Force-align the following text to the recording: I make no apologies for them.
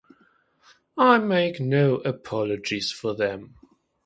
I 0.97 1.19
make 1.19 1.59
no 1.59 1.97
apologies 1.97 2.91
for 2.91 3.13
them. 3.13 3.53